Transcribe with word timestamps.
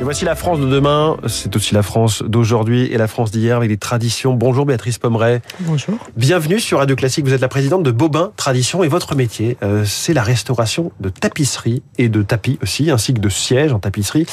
Et 0.00 0.02
voici 0.02 0.24
la 0.24 0.34
France 0.34 0.58
de 0.58 0.66
demain, 0.66 1.18
c'est 1.26 1.54
aussi 1.54 1.74
la 1.74 1.82
France 1.82 2.22
d'aujourd'hui 2.22 2.90
et 2.90 2.96
la 2.96 3.06
France 3.06 3.30
d'hier 3.30 3.58
avec 3.58 3.68
des 3.68 3.76
traditions. 3.76 4.32
Bonjour 4.32 4.64
Béatrice 4.64 4.96
Pommeret. 4.96 5.42
Bonjour. 5.60 5.98
Bienvenue 6.16 6.58
sur 6.58 6.78
Radio 6.78 6.96
Classique, 6.96 7.26
vous 7.26 7.34
êtes 7.34 7.42
la 7.42 7.48
présidente 7.48 7.82
de 7.82 7.90
Bobin 7.90 8.32
Tradition 8.36 8.82
et 8.82 8.88
votre 8.88 9.14
métier, 9.14 9.58
euh, 9.62 9.84
c'est 9.84 10.14
la 10.14 10.22
restauration 10.22 10.90
de 11.00 11.10
tapisseries 11.10 11.82
et 11.98 12.08
de 12.08 12.22
tapis 12.22 12.58
aussi, 12.62 12.90
ainsi 12.90 13.12
que 13.12 13.20
de 13.20 13.28
sièges 13.28 13.74
en 13.74 13.78
tapisserie. 13.78 14.24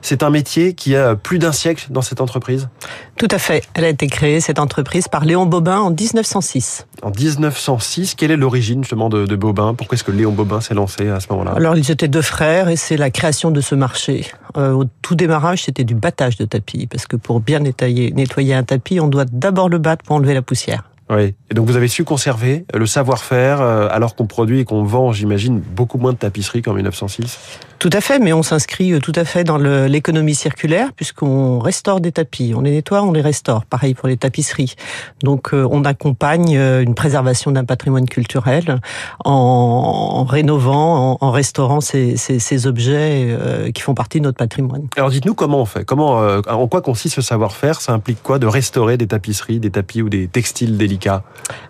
C'est 0.00 0.24
un 0.24 0.30
métier 0.30 0.74
qui 0.74 0.96
a 0.96 1.14
plus 1.14 1.38
d'un 1.38 1.52
siècle 1.52 1.86
dans 1.90 2.02
cette 2.02 2.20
entreprise? 2.20 2.68
Tout 3.16 3.28
à 3.30 3.38
fait. 3.38 3.62
Elle 3.74 3.84
a 3.84 3.90
été 3.90 4.08
créée, 4.08 4.40
cette 4.40 4.58
entreprise, 4.58 5.06
par 5.06 5.24
Léon 5.24 5.46
Bobin 5.46 5.78
en 5.78 5.90
1906. 5.90 6.88
En 7.02 7.10
1906, 7.10 8.14
quelle 8.14 8.30
est 8.30 8.36
l'origine 8.36 8.84
justement 8.84 9.08
de, 9.08 9.26
de 9.26 9.36
Bobin? 9.36 9.74
Pourquoi 9.74 9.96
est-ce 9.96 10.04
que 10.04 10.12
Léon 10.12 10.30
Bobin 10.30 10.60
s'est 10.60 10.74
lancé 10.74 11.08
à 11.08 11.18
ce 11.18 11.26
moment-là? 11.30 11.52
Alors 11.56 11.76
ils 11.76 11.90
étaient 11.90 12.06
deux 12.06 12.22
frères 12.22 12.68
et 12.68 12.76
c'est 12.76 12.96
la 12.96 13.10
création 13.10 13.50
de 13.50 13.60
ce 13.60 13.74
marché. 13.74 14.30
Euh, 14.56 14.70
au 14.70 14.84
tout 15.02 15.16
démarrage, 15.16 15.64
c'était 15.64 15.82
du 15.82 15.96
battage 15.96 16.36
de 16.36 16.44
tapis, 16.44 16.86
parce 16.86 17.08
que 17.08 17.16
pour 17.16 17.40
bien 17.40 17.58
nettoyer, 17.58 18.12
nettoyer 18.12 18.54
un 18.54 18.62
tapis, 18.62 19.00
on 19.00 19.08
doit 19.08 19.24
d'abord 19.24 19.68
le 19.68 19.78
battre 19.78 20.04
pour 20.04 20.14
enlever 20.14 20.32
la 20.32 20.42
poussière. 20.42 20.84
Oui. 21.10 21.34
Et 21.50 21.54
donc 21.54 21.66
vous 21.66 21.76
avez 21.76 21.88
su 21.88 22.04
conserver 22.04 22.66
le 22.72 22.86
savoir-faire 22.86 23.60
euh, 23.60 23.88
alors 23.90 24.14
qu'on 24.14 24.26
produit 24.26 24.60
et 24.60 24.64
qu'on 24.64 24.84
vend, 24.84 25.10
j'imagine, 25.12 25.58
beaucoup 25.58 25.98
moins 25.98 26.12
de 26.12 26.18
tapisseries 26.18 26.62
qu'en 26.62 26.72
1906 26.72 27.36
Tout 27.82 27.90
à 27.92 28.00
fait, 28.00 28.20
mais 28.20 28.32
on 28.32 28.44
s'inscrit 28.44 28.92
euh, 28.92 29.00
tout 29.00 29.10
à 29.16 29.24
fait 29.24 29.42
dans 29.42 29.58
l'économie 29.58 30.36
circulaire 30.36 30.92
puisqu'on 30.94 31.58
restaure 31.58 32.00
des 32.00 32.12
tapis. 32.12 32.52
On 32.56 32.60
les 32.60 32.70
nettoie, 32.70 33.02
on 33.02 33.10
les 33.10 33.20
restaure. 33.20 33.64
Pareil 33.64 33.94
pour 33.94 34.06
les 34.06 34.16
tapisseries. 34.16 34.76
Donc 35.24 35.52
euh, 35.52 35.66
on 35.68 35.84
accompagne 35.84 36.56
euh, 36.56 36.80
une 36.84 36.94
préservation 36.94 37.50
d'un 37.50 37.64
patrimoine 37.64 38.08
culturel 38.08 38.78
en, 39.24 39.32
en 39.32 40.22
rénovant, 40.22 41.14
en, 41.14 41.18
en 41.20 41.30
restaurant 41.32 41.80
ces, 41.80 42.16
ces- 42.16 42.38
ces 42.38 42.68
objets 42.68 43.26
euh, 43.30 43.72
qui 43.72 43.82
font 43.82 43.94
partie 43.94 44.20
de 44.20 44.26
notre 44.26 44.38
patrimoine. 44.38 44.86
Alors 44.96 45.10
dites-nous 45.10 45.34
comment 45.34 45.60
on 45.60 45.66
fait 45.66 45.84
Comment, 45.84 46.22
euh, 46.22 46.40
En 46.48 46.68
quoi 46.68 46.82
consiste 46.82 47.16
ce 47.16 47.20
savoir-faire? 47.20 47.80
Ça 47.80 47.92
implique 47.92 48.22
quoi 48.22 48.38
de 48.38 48.46
restaurer 48.46 48.96
des 48.96 49.08
tapisseries, 49.08 49.58
des 49.58 49.70
tapis 49.70 50.02
ou 50.02 50.08
des 50.08 50.28
textiles 50.28 50.76
délicats? 50.78 51.24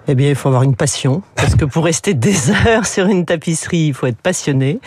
Eh 0.09 0.15
bien, 0.15 0.29
il 0.29 0.35
faut 0.35 0.49
avoir 0.49 0.65
une 0.65 0.75
passion, 0.75 1.23
parce 1.37 1.55
que 1.55 1.65
pour 1.65 1.85
rester 1.85 2.13
des 2.13 2.51
heures 2.51 2.87
sur 2.87 3.07
une 3.07 3.25
tapisserie, 3.25 3.87
il 3.87 3.95
faut 3.95 4.07
être 4.09 4.21
passionné. 4.21 4.81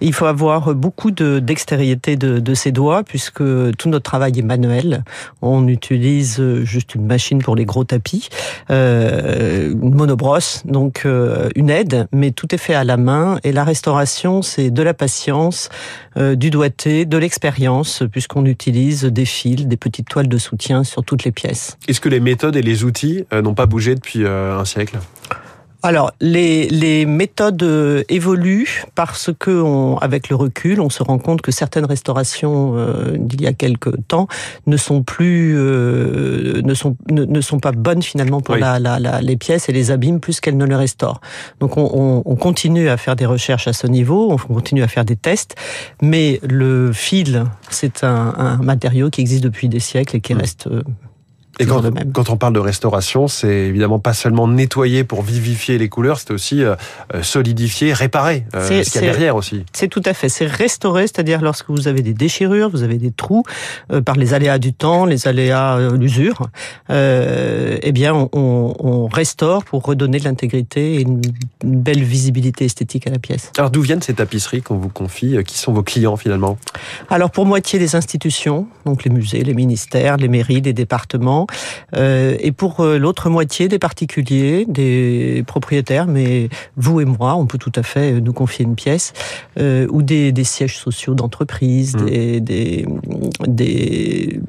Il 0.00 0.14
faut 0.14 0.26
avoir 0.26 0.69
beaucoup 0.74 1.10
de 1.10 1.38
dextérité 1.38 2.16
de, 2.16 2.38
de 2.38 2.54
ses 2.54 2.72
doigts, 2.72 3.02
puisque 3.02 3.42
tout 3.76 3.88
notre 3.88 4.04
travail 4.04 4.38
est 4.38 4.42
manuel. 4.42 5.04
On 5.42 5.66
utilise 5.68 6.42
juste 6.64 6.94
une 6.94 7.06
machine 7.06 7.42
pour 7.42 7.56
les 7.56 7.64
gros 7.64 7.84
tapis, 7.84 8.28
euh, 8.70 9.72
une 9.72 9.94
monobrosse, 9.94 10.62
donc 10.64 11.02
euh, 11.04 11.48
une 11.54 11.70
aide, 11.70 12.06
mais 12.12 12.30
tout 12.30 12.54
est 12.54 12.58
fait 12.58 12.74
à 12.74 12.84
la 12.84 12.96
main. 12.96 13.38
Et 13.44 13.52
la 13.52 13.64
restauration, 13.64 14.42
c'est 14.42 14.70
de 14.70 14.82
la 14.82 14.94
patience, 14.94 15.68
euh, 16.16 16.34
du 16.34 16.50
doigté, 16.50 17.04
de 17.04 17.18
l'expérience, 17.18 18.02
puisqu'on 18.10 18.44
utilise 18.46 19.04
des 19.04 19.24
fils, 19.24 19.66
des 19.66 19.76
petites 19.76 20.08
toiles 20.08 20.28
de 20.28 20.38
soutien 20.38 20.84
sur 20.84 21.04
toutes 21.04 21.24
les 21.24 21.32
pièces. 21.32 21.76
Est-ce 21.88 22.00
que 22.00 22.08
les 22.08 22.20
méthodes 22.20 22.56
et 22.56 22.62
les 22.62 22.84
outils 22.84 23.24
euh, 23.32 23.42
n'ont 23.42 23.54
pas 23.54 23.66
bougé 23.66 23.94
depuis 23.94 24.24
euh, 24.24 24.58
un 24.58 24.64
siècle? 24.64 24.98
Alors, 25.82 26.12
les, 26.20 26.68
les 26.68 27.06
méthodes 27.06 27.62
euh, 27.62 28.02
évoluent 28.10 28.84
parce 28.94 29.30
que, 29.38 29.50
on, 29.50 29.96
avec 29.98 30.28
le 30.28 30.36
recul, 30.36 30.80
on 30.80 30.90
se 30.90 31.02
rend 31.02 31.18
compte 31.18 31.40
que 31.40 31.50
certaines 31.52 31.86
restaurations 31.86 32.74
euh, 32.76 33.16
d'il 33.18 33.40
y 33.40 33.46
a 33.46 33.54
quelques 33.54 34.06
temps 34.06 34.28
ne 34.66 34.76
sont 34.76 35.02
plus, 35.02 35.54
euh, 35.56 36.60
ne 36.62 36.74
sont 36.74 36.96
ne, 37.10 37.24
ne 37.24 37.40
sont 37.40 37.60
pas 37.60 37.72
bonnes 37.72 38.02
finalement 38.02 38.40
pour 38.42 38.56
Oui. 38.56 38.60
la, 38.60 38.78
la, 38.78 38.98
la- 38.98 39.22
les 39.22 39.36
pièces 39.36 39.68
et 39.70 39.72
les 39.72 39.90
abîment 39.90 40.20
plus 40.20 40.40
qu'elles 40.40 40.56
ne 40.58 40.66
les 40.66 40.74
restaurent. 40.76 41.20
Donc, 41.60 41.76
on, 41.78 41.90
on, 41.94 42.22
on 42.26 42.36
continue 42.36 42.88
à 42.90 42.96
faire 42.98 43.16
des 43.16 43.26
recherches 43.26 43.66
à 43.66 43.72
ce 43.72 43.86
niveau, 43.86 44.32
on 44.32 44.36
continue 44.36 44.82
à 44.82 44.88
faire 44.88 45.04
des 45.06 45.16
tests, 45.16 45.54
mais 46.02 46.40
le 46.46 46.92
fil, 46.92 47.44
c'est 47.70 48.04
un, 48.04 48.34
un 48.36 48.56
matériau 48.58 49.08
qui 49.08 49.22
existe 49.22 49.44
depuis 49.44 49.68
des 49.70 49.80
siècles 49.80 50.16
et 50.16 50.20
qui 50.20 50.34
Mm. 50.34 50.38
reste 50.38 50.66
euh, 50.66 50.82
Et 51.60 51.66
quand, 51.66 51.82
le 51.82 51.90
même. 51.90 52.12
quand 52.12 52.30
on 52.30 52.36
parle 52.36 52.54
de 52.54 52.58
restauration, 52.60 53.28
c'est 53.28 53.48
évidemment 53.54 53.98
pas 53.98 54.14
seulement 54.14 54.48
nettoyer 54.48 55.04
pour 55.04 55.22
vivifier 55.22 55.78
les 55.78 55.88
couleurs, 55.88 56.18
c'est 56.18 56.32
aussi 56.32 56.62
euh, 56.64 56.74
euh, 57.14 57.22
solidifier, 57.22 57.92
réparer 57.92 58.44
euh, 58.54 58.82
ce 58.82 58.90
qu'il 58.90 59.02
y 59.02 59.04
a 59.04 59.10
derrière 59.12 59.36
aussi. 59.36 59.64
C'est 59.72 59.88
tout 59.88 60.02
à 60.04 60.14
fait. 60.14 60.28
C'est 60.28 60.46
restaurer, 60.46 61.02
c'est-à-dire 61.06 61.40
lorsque 61.42 61.68
vous 61.70 61.86
avez 61.88 62.02
des 62.02 62.14
déchirures, 62.14 62.70
vous 62.70 62.82
avez 62.82 62.98
des 62.98 63.10
trous 63.12 63.44
euh, 63.92 64.00
par 64.00 64.16
les 64.16 64.34
aléas 64.34 64.58
du 64.58 64.72
temps, 64.72 65.04
les 65.04 65.28
aléas, 65.28 65.78
l'usure. 65.90 66.48
Euh, 66.90 67.76
eh 67.82 67.92
bien, 67.92 68.14
on, 68.14 68.28
on- 68.32 68.74
on 68.80 69.06
restaure 69.08 69.64
pour 69.64 69.82
redonner 69.84 70.18
de 70.18 70.24
l'intégrité 70.24 70.96
et 70.96 71.00
une, 71.02 71.20
une 71.62 71.80
belle 71.80 72.02
visibilité 72.02 72.64
esthétique 72.64 73.06
à 73.06 73.10
la 73.10 73.18
pièce. 73.18 73.52
Alors 73.58 73.70
d'où 73.70 73.82
viennent 73.82 74.02
ces 74.02 74.14
tapisseries 74.14 74.62
qu'on 74.62 74.76
vous 74.78 74.88
confie 74.88 75.36
Qui 75.44 75.58
sont 75.58 75.72
vos 75.72 75.82
clients 75.82 76.16
finalement? 76.16 76.58
Alors 77.10 77.30
pour 77.30 77.46
moitié 77.46 77.78
les 77.78 77.94
institutions, 77.96 78.66
donc 78.86 79.04
les 79.04 79.10
musées, 79.10 79.42
les 79.42 79.54
ministères, 79.54 80.16
les 80.16 80.28
mairies, 80.28 80.60
les 80.60 80.72
départements, 80.72 81.46
euh, 81.96 82.36
et 82.40 82.52
pour 82.52 82.80
euh, 82.80 82.98
l'autre 82.98 83.30
moitié 83.30 83.68
des 83.68 83.78
particuliers, 83.78 84.64
des 84.68 85.44
propriétaires, 85.46 86.06
mais 86.06 86.48
vous 86.76 87.00
et 87.00 87.04
moi, 87.04 87.34
on 87.36 87.46
peut 87.46 87.58
tout 87.58 87.72
à 87.74 87.82
fait 87.82 88.12
euh, 88.14 88.20
nous 88.20 88.32
confier 88.32 88.64
une 88.64 88.76
pièce, 88.76 89.12
euh, 89.58 89.86
ou 89.90 90.02
des, 90.02 90.32
des 90.32 90.44
sièges 90.44 90.78
sociaux 90.78 91.14
d'entreprise, 91.14 91.90
Mm. 91.94 92.04
des, 92.04 92.40
des, 92.40 92.86
des, 93.46 94.40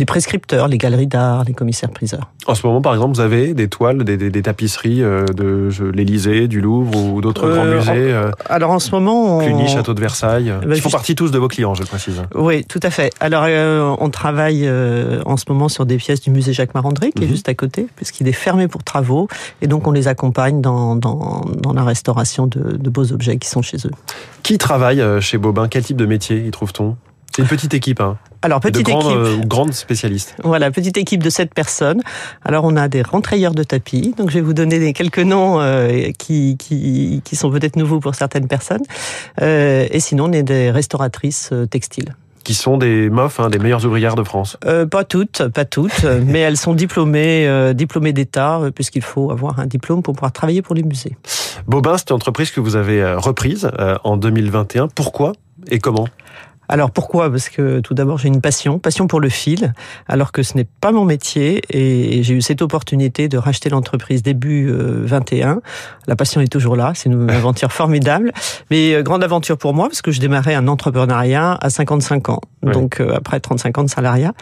des 0.00 0.06
prescripteurs, 0.06 0.66
les 0.66 0.78
galeries 0.78 1.06
d'art, 1.06 1.44
les 1.44 1.52
commissaires-priseurs. 1.52 2.30
En 2.46 2.54
ce 2.54 2.66
moment, 2.66 2.80
par 2.80 2.94
exemple, 2.94 3.14
vous 3.14 3.20
avez 3.20 3.52
des 3.54 3.68
toiles, 3.68 4.02
des, 4.02 4.16
des- 4.16 4.30
des 4.30 4.42
tapisseries 4.42 5.02
euh, 5.02 5.24
de 5.26 5.68
l'Élysée, 5.92 6.48
du 6.48 6.60
Louvre 6.62 6.96
ou 6.98 7.20
d'autres 7.20 7.46
Euh, 7.46 7.54
grands 7.54 7.64
musées, 7.66 8.12
euh, 8.12 8.30
Alors 8.48 8.70
en 8.70 8.78
ce 8.78 8.90
moment, 8.92 9.36
on... 9.38 9.40
Cluny, 9.44 9.68
Château 9.68 9.92
de 9.94 10.00
Versailles, 10.00 10.52
Bah, 10.66 10.74
qui 10.74 10.80
font 10.80 10.88
partie 10.90 11.14
tous 11.14 11.30
de 11.30 11.38
vos 11.38 11.48
clients, 11.48 11.74
je 11.74 11.82
le 11.82 11.86
précise. 11.86 12.22
Oui, 12.34 12.64
tout 12.64 12.80
à 12.82 12.88
fait. 12.90 13.12
Alors, 13.20 13.44
euh, 13.46 13.94
on 14.00 14.08
travaille 14.08 14.62
euh, 14.66 15.20
en 15.26 15.36
ce 15.36 15.44
moment 15.48 15.68
sur 15.68 15.84
des 15.84 15.98
pièces 15.98 16.22
du 16.22 16.30
musée 16.30 16.52
Jacques 16.54 16.74
Marandré, 16.74 17.12
qui 17.12 17.22
est 17.24 17.26
Mhm. 17.26 17.32
juste 17.32 17.48
à 17.50 17.54
côté, 17.54 17.86
puisqu'il 17.94 18.26
est 18.26 18.32
fermé 18.32 18.66
pour 18.68 18.82
travaux, 18.82 19.28
et 19.60 19.66
donc 19.66 19.86
on 19.86 19.92
les 19.92 20.08
accompagne 20.08 20.62
dans, 20.62 20.96
dans, 20.96 21.42
dans 21.62 21.72
la 21.74 21.84
restauration 21.84 22.46
de, 22.46 22.76
de 22.78 22.90
beaux 22.90 23.12
objets 23.12 23.36
qui 23.36 23.48
sont 23.48 23.60
chez 23.62 23.76
eux. 23.84 23.90
Qui 24.42 24.56
travaille 24.56 25.04
chez 25.20 25.36
Bobin? 25.36 25.68
Quel 25.68 25.84
type 25.84 25.98
de 25.98 26.06
métier 26.06 26.38
y 26.46 26.50
trouve-t-on? 26.50 26.96
C'est 27.36 27.42
une 27.42 27.48
petite 27.48 27.74
équipe, 27.74 28.00
hein, 28.00 28.16
Alors, 28.42 28.60
de 28.60 28.68
petite 28.70 28.86
grands, 28.86 29.00
équipe. 29.00 29.16
euh, 29.16 29.36
ou 29.36 29.46
grandes 29.46 29.72
spécialistes. 29.74 30.34
Voilà, 30.42 30.70
petite 30.70 30.96
équipe 30.96 31.22
de 31.22 31.30
sept 31.30 31.52
personnes. 31.52 32.00
Alors, 32.44 32.64
on 32.64 32.76
a 32.76 32.88
des 32.88 33.02
rentrayeurs 33.02 33.54
de 33.54 33.62
tapis. 33.62 34.14
Donc, 34.16 34.30
je 34.30 34.34
vais 34.34 34.40
vous 34.40 34.54
donner 34.54 34.92
quelques 34.92 35.18
noms 35.18 35.60
euh, 35.60 36.10
qui, 36.18 36.56
qui, 36.58 37.20
qui 37.24 37.36
sont 37.36 37.50
peut-être 37.50 37.76
nouveaux 37.76 38.00
pour 38.00 38.14
certaines 38.14 38.48
personnes. 38.48 38.82
Euh, 39.42 39.86
et 39.90 40.00
sinon, 40.00 40.24
on 40.28 40.32
est 40.32 40.42
des 40.42 40.70
restauratrices 40.70 41.50
euh, 41.52 41.66
textiles. 41.66 42.14
qui 42.42 42.54
sont 42.54 42.78
des 42.78 43.10
MOF, 43.10 43.40
hein, 43.40 43.50
des 43.50 43.58
meilleures 43.58 43.84
ouvrières 43.84 44.14
de 44.16 44.24
France. 44.24 44.56
Euh, 44.64 44.86
pas 44.86 45.04
toutes, 45.04 45.46
pas 45.48 45.66
toutes, 45.66 46.04
mais 46.24 46.40
elles 46.40 46.56
sont 46.56 46.72
diplômées, 46.74 47.46
euh, 47.46 47.74
diplômées 47.74 48.14
d'État, 48.14 48.60
puisqu'il 48.74 49.02
faut 49.02 49.30
avoir 49.30 49.60
un 49.60 49.66
diplôme 49.66 50.02
pour 50.02 50.14
pouvoir 50.14 50.32
travailler 50.32 50.62
pour 50.62 50.74
les 50.74 50.82
musées. 50.82 51.16
Bobin, 51.66 51.98
c'est 51.98 52.08
une 52.10 52.16
entreprise 52.16 52.50
que 52.50 52.60
vous 52.60 52.76
avez 52.76 53.04
reprise 53.14 53.70
euh, 53.78 53.96
en 54.04 54.16
2021. 54.16 54.88
Pourquoi 54.88 55.32
et 55.70 55.78
comment? 55.78 56.08
Alors 56.72 56.92
pourquoi? 56.92 57.28
Parce 57.30 57.48
que 57.48 57.80
tout 57.80 57.94
d'abord 57.94 58.18
j'ai 58.18 58.28
une 58.28 58.40
passion, 58.40 58.78
passion 58.78 59.08
pour 59.08 59.18
le 59.18 59.28
fil, 59.28 59.74
alors 60.06 60.30
que 60.30 60.44
ce 60.44 60.56
n'est 60.56 60.68
pas 60.80 60.92
mon 60.92 61.04
métier 61.04 61.60
et 61.70 62.22
j'ai 62.22 62.34
eu 62.34 62.40
cette 62.40 62.62
opportunité 62.62 63.28
de 63.28 63.36
racheter 63.38 63.68
l'entreprise 63.70 64.22
début 64.22 64.68
euh, 64.70 65.02
21. 65.04 65.62
La 66.06 66.14
passion 66.14 66.40
est 66.40 66.46
toujours 66.46 66.76
là, 66.76 66.92
c'est 66.94 67.08
une 67.10 67.28
aventure 67.40 67.72
formidable, 67.72 68.32
mais 68.70 68.94
euh, 68.94 69.02
grande 69.02 69.24
aventure 69.24 69.58
pour 69.58 69.74
moi 69.74 69.88
parce 69.88 70.00
que 70.00 70.12
je 70.12 70.20
démarrais 70.20 70.54
un 70.54 70.68
entrepreneuriat 70.68 71.58
à 71.60 71.70
55 71.70 72.28
ans, 72.28 72.40
donc 72.62 73.00
euh, 73.00 73.16
après 73.16 73.40
35 73.40 73.78
ans 73.78 73.82
de 73.84 73.90
salariat. 73.90 74.32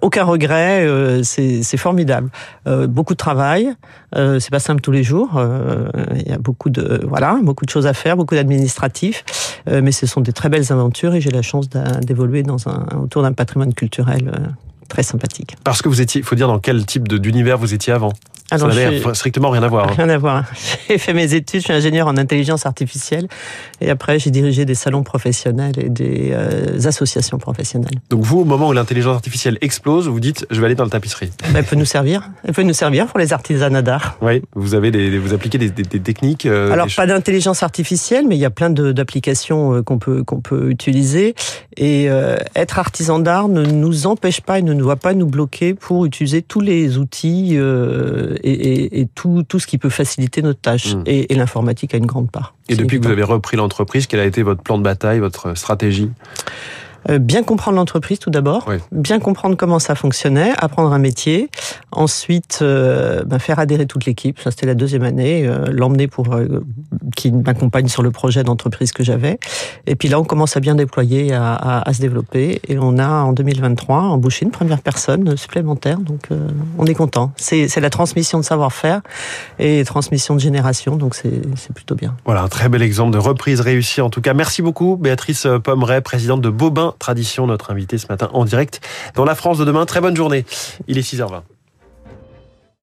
Aucun 0.00 0.24
regret, 0.24 0.86
euh, 0.86 1.22
c'est 1.22 1.62
c'est 1.62 1.76
formidable. 1.76 2.30
Euh, 2.66 2.86
beaucoup 2.86 3.12
de 3.12 3.18
travail, 3.18 3.74
euh, 4.16 4.40
c'est 4.40 4.50
pas 4.50 4.58
simple 4.58 4.80
tous 4.80 4.90
les 4.92 5.02
jours. 5.02 5.36
euh, 5.36 5.88
Il 6.16 6.28
y 6.30 6.32
a 6.32 6.38
beaucoup 6.38 6.70
de 6.70 7.04
voilà, 7.06 7.38
beaucoup 7.42 7.66
de 7.66 7.70
choses 7.70 7.86
à 7.86 7.92
faire, 7.92 8.16
beaucoup 8.16 8.36
d'administratifs, 8.36 9.22
euh, 9.26 9.53
mais 9.66 9.92
ce 9.92 10.06
sont 10.06 10.20
des 10.20 10.32
très 10.32 10.48
belles 10.48 10.72
aventures 10.72 11.14
et 11.14 11.20
j'ai 11.20 11.30
la 11.30 11.42
chance 11.42 11.68
d'évoluer 12.02 12.42
dans 12.42 12.68
un 12.68 12.86
autour 13.02 13.22
d'un 13.22 13.32
patrimoine 13.32 13.74
culturel 13.74 14.28
euh, 14.28 14.46
très 14.88 15.02
sympathique. 15.02 15.56
Parce 15.64 15.82
que 15.82 15.88
vous 15.88 16.00
étiez, 16.00 16.20
il 16.20 16.24
faut 16.24 16.34
dire 16.36 16.48
dans 16.48 16.58
quel 16.58 16.84
type 16.86 17.08
d'univers 17.08 17.58
vous 17.58 17.74
étiez 17.74 17.92
avant? 17.92 18.12
Alors, 18.50 18.70
Ça 18.70 18.76
n'avait 18.78 19.00
suis- 19.00 19.14
strictement 19.14 19.48
rien 19.50 19.62
à 19.62 19.68
voir. 19.68 19.88
hein. 19.88 19.94
Rien 19.96 20.08
à 20.10 20.18
voir. 20.18 20.44
J'ai 20.88 20.98
fait 20.98 21.14
mes 21.14 21.32
études, 21.34 21.60
je 21.60 21.64
suis 21.64 21.72
ingénieur 21.72 22.06
en 22.08 22.16
intelligence 22.18 22.66
artificielle 22.66 23.26
et 23.80 23.88
après 23.90 24.18
j'ai 24.18 24.30
dirigé 24.30 24.66
des 24.66 24.74
salons 24.74 25.02
professionnels 25.02 25.72
et 25.78 25.88
des 25.88 26.28
euh, 26.32 26.78
associations 26.84 27.38
professionnelles. 27.38 27.94
Donc 28.10 28.22
vous, 28.22 28.40
au 28.40 28.44
moment 28.44 28.68
où 28.68 28.72
l'intelligence 28.72 29.14
artificielle 29.16 29.56
explose, 29.62 30.08
vous 30.08 30.20
dites, 30.20 30.46
je 30.50 30.60
vais 30.60 30.66
aller 30.66 30.74
dans 30.74 30.84
la 30.84 30.90
tapisserie. 30.90 31.30
Ben, 31.42 31.56
elle 31.56 31.64
peut 31.64 31.74
nous 31.74 31.86
servir, 31.86 32.30
elle 32.44 32.52
peut 32.52 32.62
nous 32.62 32.74
servir 32.74 33.06
pour 33.06 33.18
les 33.18 33.32
artisanats 33.32 33.80
d'art. 33.82 34.18
Oui, 34.20 34.42
vous 34.54 34.74
avez 34.74 34.90
des, 34.90 35.18
vous 35.18 35.32
appliquez 35.32 35.56
des, 35.56 35.70
des- 35.70 35.82
des 35.82 36.00
techniques. 36.00 36.44
euh, 36.44 36.70
Alors 36.70 36.88
pas 36.94 37.06
d'intelligence 37.06 37.62
artificielle, 37.62 38.26
mais 38.28 38.36
il 38.36 38.40
y 38.40 38.44
a 38.44 38.50
plein 38.50 38.68
d'applications 38.70 39.74
euh, 39.76 39.82
qu'on 39.82 39.98
peut 39.98 40.22
qu'on 40.22 40.40
peut 40.40 40.70
utiliser. 40.70 41.34
Et 41.78 42.08
euh, 42.10 42.36
être 42.54 42.78
artisan 42.78 43.18
d'art 43.18 43.48
ne 43.48 43.64
nous 43.64 44.06
empêche 44.06 44.42
pas 44.42 44.58
et 44.58 44.62
ne 44.62 44.73
doit 44.78 44.96
pas 44.96 45.14
nous 45.14 45.26
bloquer 45.26 45.74
pour 45.74 46.04
utiliser 46.04 46.42
tous 46.42 46.60
les 46.60 46.98
outils 46.98 47.52
euh, 47.54 48.36
et, 48.42 48.52
et- 48.52 49.00
et 49.00 49.06
tout 49.14 49.42
tout 49.48 49.58
ce 49.58 49.66
qui 49.66 49.78
peut 49.78 49.90
faciliter 49.90 50.42
notre 50.42 50.60
tâche. 50.60 50.94
Mm. 50.94 51.02
Et, 51.06 51.32
et 51.32 51.36
l'informatique 51.36 51.94
a 51.94 51.98
une 51.98 52.06
grande 52.06 52.30
part. 52.30 52.54
Et 52.68 52.76
depuis 52.76 52.98
que 53.00 53.04
vous 53.06 53.12
avez 53.12 53.22
repris 53.22 53.56
l'entreprise, 53.56 54.06
quel 54.06 54.20
a 54.20 54.24
été 54.24 54.42
votre 54.42 54.62
plan 54.62 54.78
de 54.78 54.82
bataille, 54.82 55.18
votre 55.20 55.56
stratégie? 55.56 56.10
Euh, 57.10 57.18
Bien 57.18 57.42
comprendre 57.42 57.76
l'entreprise 57.76 58.18
tout 58.18 58.30
d'abord, 58.30 58.70
bien 58.92 59.18
comprendre 59.18 59.56
comment 59.56 59.78
ça 59.78 59.94
fonctionnait, 59.94 60.52
apprendre 60.56 60.92
un 60.92 60.98
métier, 60.98 61.50
ensuite 61.92 62.60
euh, 62.62 63.24
ben, 63.24 63.38
faire 63.38 63.58
adhérer 63.58 63.86
toute 63.86 64.06
l'équipe. 64.06 64.38
Ça 64.40 64.50
c'était 64.50 64.66
la 64.66 64.74
deuxième 64.74 65.02
année, 65.02 65.46
euh, 65.46 65.66
l'emmener 65.70 66.06
pour 66.06 66.36
qui 67.16 67.32
m'accompagne 67.32 67.88
sur 67.88 68.02
le 68.02 68.10
projet 68.10 68.42
d'entreprise 68.44 68.92
que 68.92 69.02
j'avais. 69.02 69.38
Et 69.86 69.96
puis 69.96 70.08
là, 70.08 70.18
on 70.18 70.24
commence 70.24 70.56
à 70.56 70.60
bien 70.60 70.74
déployer, 70.74 71.32
à, 71.32 71.54
à, 71.54 71.92
se 71.92 72.00
développer, 72.00 72.60
et 72.68 72.78
on 72.78 72.98
a 72.98 73.08
en 73.08 73.32
2023 73.32 73.96
embauché 73.96 74.44
une 74.44 74.50
première 74.50 74.80
personne 74.80 75.36
supplémentaire. 75.36 75.98
Donc 75.98 76.28
on 76.78 76.86
est 76.86 76.94
content. 76.94 77.32
C'est 77.36 77.80
la 77.80 77.90
transmission 77.90 78.38
de 78.38 78.44
savoir-faire 78.44 79.00
et 79.58 79.84
transmission 79.84 80.34
de 80.34 80.40
génération, 80.40 80.96
donc 80.96 81.14
c'est 81.14 81.72
plutôt 81.74 81.94
bien. 81.94 82.16
Voilà 82.24 82.42
un 82.42 82.48
très 82.48 82.68
bel 82.68 82.82
exemple 82.82 83.12
de 83.12 83.18
reprise 83.18 83.60
réussie. 83.60 84.00
En 84.00 84.10
tout 84.10 84.20
cas, 84.20 84.34
merci 84.34 84.62
beaucoup, 84.62 84.96
Béatrice 84.96 85.46
Pommeret, 85.62 86.00
présidente 86.00 86.40
de 86.40 86.50
Bobin 86.50 86.93
Tradition, 86.98 87.46
notre 87.46 87.70
invité 87.70 87.98
ce 87.98 88.06
matin 88.08 88.30
en 88.32 88.44
direct 88.44 88.80
dans 89.14 89.24
la 89.24 89.34
France 89.34 89.58
de 89.58 89.64
demain. 89.64 89.86
Très 89.86 90.00
bonne 90.00 90.16
journée. 90.16 90.44
Il 90.86 90.98
est 90.98 91.02
6h20. 91.02 91.42